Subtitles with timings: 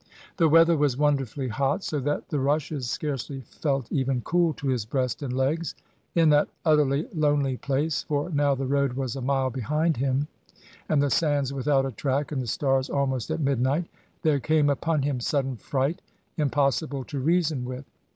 [0.37, 4.83] The weather was wonderfully hot, so that the rushes scarcely felt even cool to his
[4.83, 5.75] breast and legs.
[6.15, 10.27] In that utterly lonely place (for now the road was a mile behind him,
[10.89, 13.85] and the sands without a track, and the stars almost at midnight),
[14.23, 16.01] there came upon him sudden fright,
[16.35, 17.85] impossible to reason with.